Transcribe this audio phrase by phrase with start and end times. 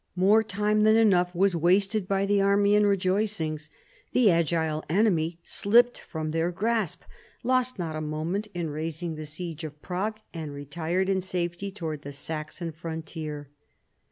[0.15, 3.69] More time than enough was wasted by the army in rejoicings.
[4.13, 7.03] The agile enemy slipped from their grasp,
[7.43, 12.01] lost not a moment in raising the siege of Prague, and retired in safety towards
[12.01, 13.51] the Saxon frontier.